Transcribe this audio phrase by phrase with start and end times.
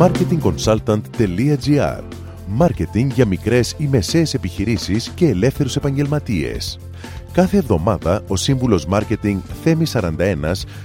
[0.00, 2.02] marketingconsultant.gr
[2.46, 6.78] Μάρκετινγκ για μικρές ή μεσαίες επιχειρήσεις και ελεύθερους επαγγελματίες.
[7.32, 10.06] Κάθε εβδομάδα ο σύμβουλος Μάρκετινγκ Θέμη 41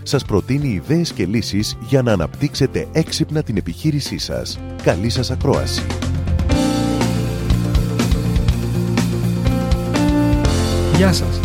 [0.04, 4.60] σας προτείνει ιδέες και λύσεις για να αναπτύξετε έξυπνα την επιχείρησή σας.
[4.84, 5.82] Καλή σας ακρόαση!
[10.96, 11.40] Γεια σας!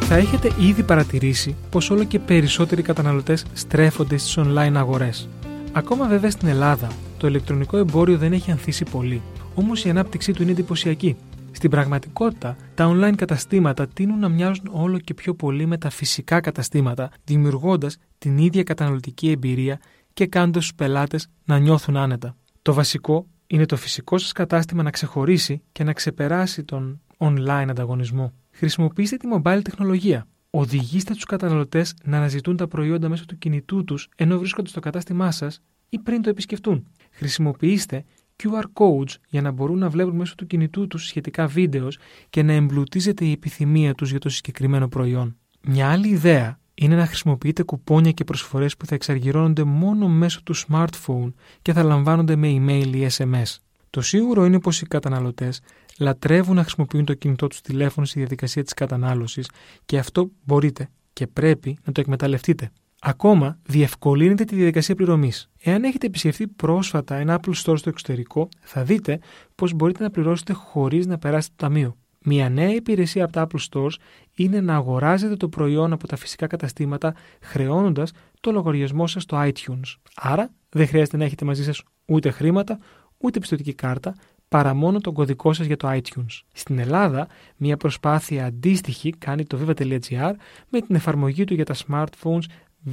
[0.00, 5.28] Θα έχετε ήδη παρατηρήσει πως όλο και περισσότεροι καταναλωτές στρέφονται στις online αγορές.
[5.72, 6.88] Ακόμα βέβαια στην Ελλάδα,
[7.24, 9.22] το ηλεκτρονικό εμπόριο δεν έχει ανθίσει πολύ,
[9.54, 11.16] όμως η ανάπτυξή του είναι εντυπωσιακή.
[11.52, 16.40] Στην πραγματικότητα, τα online καταστήματα τείνουν να μοιάζουν όλο και πιο πολύ με τα φυσικά
[16.40, 19.80] καταστήματα, δημιουργώντας την ίδια καταναλωτική εμπειρία
[20.12, 22.36] και κάνοντας τους πελάτες να νιώθουν άνετα.
[22.62, 28.32] Το βασικό είναι το φυσικό σας κατάστημα να ξεχωρίσει και να ξεπεράσει τον online ανταγωνισμό.
[28.50, 30.26] Χρησιμοποιήστε τη mobile τεχνολογία.
[30.50, 35.30] Οδηγήστε τους καταναλωτές να αναζητούν τα προϊόντα μέσω του κινητού τους ενώ βρίσκονται στο κατάστημά
[35.30, 35.60] σας
[35.94, 36.86] ή πριν το επισκεφτούν.
[37.14, 38.04] Χρησιμοποιήστε
[38.42, 41.98] QR codes για να μπορούν να βλέπουν μέσω του κινητού τους σχετικά βίντεος
[42.30, 45.36] και να εμπλουτίζεται η επιθυμία τους για το συγκεκριμένο προϊόν.
[45.60, 50.54] Μια άλλη ιδέα είναι να χρησιμοποιείτε κουπόνια και προσφορές που θα εξαργυρώνονται μόνο μέσω του
[50.56, 53.56] smartphone και θα λαμβάνονται με email ή SMS.
[53.90, 55.60] Το σίγουρο είναι πως οι καταναλωτές
[55.98, 59.50] λατρεύουν να χρησιμοποιούν το κινητό τους τηλέφωνο στη διαδικασία της κατανάλωσης
[59.84, 62.70] και αυτό μπορείτε και πρέπει να το εκμεταλλευτείτε.
[63.06, 65.50] Ακόμα, διευκολύνεται τη διαδικασία πληρωμής.
[65.62, 69.18] Εάν έχετε επισκεφτεί πρόσφατα ένα Apple Store στο εξωτερικό, θα δείτε
[69.54, 71.96] πώς μπορείτε να πληρώσετε χωρίς να περάσετε το ταμείο.
[72.24, 73.92] Μια νέα υπηρεσία από τα Apple Stores
[74.34, 79.94] είναι να αγοράζετε το προϊόν από τα φυσικά καταστήματα χρεώνοντας το λογαριασμό σας στο iTunes.
[80.14, 82.78] Άρα, δεν χρειάζεται να έχετε μαζί σας ούτε χρήματα,
[83.18, 84.14] ούτε πιστοτική κάρτα,
[84.48, 86.40] παρά μόνο τον κωδικό σας για το iTunes.
[86.52, 87.26] Στην Ελλάδα,
[87.56, 90.32] μια προσπάθεια αντίστοιχη κάνει το viva.gr
[90.68, 92.44] με την εφαρμογή του για τα smartphones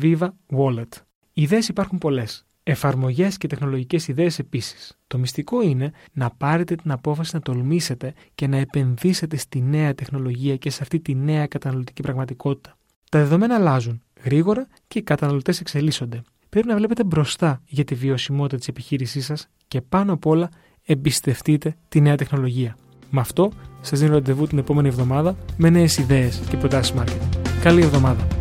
[0.02, 0.88] Viva Wallet.
[1.34, 2.46] Ιδέες υπάρχουν πολλές.
[2.64, 4.98] Εφαρμογές και τεχνολογικές ιδέες επίσης.
[5.08, 10.58] Το μυστικό είναι να πάρετε την απόφαση να τολμήσετε και να επενδύσετε στη νέα τεχνολογία
[10.58, 12.78] και σε αυτή τη νέα καταναλωτική πραγματικότητα.
[13.10, 16.22] Τα δεδομένα αλλάζουν γρήγορα και οι καταναλωτές εξελίσσονται.
[16.50, 20.50] Πρέπει να βλέπετε μπροστά για τη βιωσιμότητα της επιχείρησής σας και πάνω απ' όλα
[20.84, 22.78] εμπιστευτείτε τη νέα τεχνολογία.
[23.10, 23.52] Με αυτό
[23.82, 27.40] σας δίνω ραντεβού την επόμενη εβδομάδα με νέες ιδέες και προτάσεις marketing.
[27.62, 28.41] Καλή εβδομάδα!